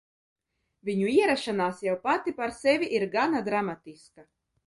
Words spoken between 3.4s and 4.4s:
dramatiska.